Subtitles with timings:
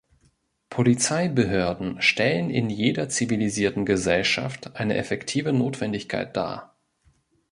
[0.71, 6.75] Polizeibehörden stellen in jeder zivilisierten Gesellschaft eine effektive Notwendigkeit dar.